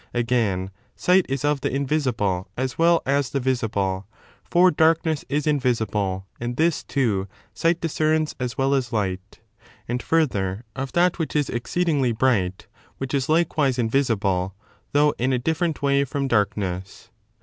[0.15, 4.07] Again, sight is of the invisible as well as the visible
[4.43, 9.41] (for dark 3 ness is invisible and this, too, sight discerns as well as light)
[9.87, 12.65] and, further, of that which is exceedingly bright,
[12.97, 14.55] which is likewise in visible,
[14.91, 17.11] though in a different way from darkness.